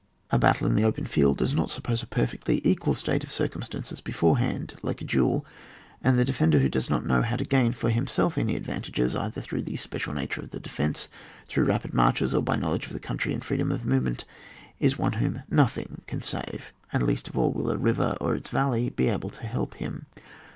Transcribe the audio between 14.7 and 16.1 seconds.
is one whom nothing